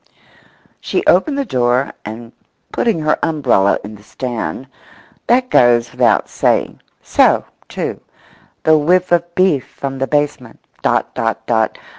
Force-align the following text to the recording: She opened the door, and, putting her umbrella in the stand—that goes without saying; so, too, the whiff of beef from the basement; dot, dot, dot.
She 0.79 1.05
opened 1.05 1.37
the 1.37 1.45
door, 1.45 1.91
and, 2.03 2.31
putting 2.71 3.01
her 3.01 3.19
umbrella 3.21 3.77
in 3.83 3.93
the 3.93 4.01
stand—that 4.01 5.51
goes 5.51 5.91
without 5.91 6.27
saying; 6.27 6.79
so, 7.03 7.45
too, 7.69 8.01
the 8.63 8.79
whiff 8.79 9.11
of 9.11 9.35
beef 9.35 9.67
from 9.67 9.99
the 9.99 10.07
basement; 10.07 10.59
dot, 10.81 11.13
dot, 11.13 11.45
dot. 11.45 11.77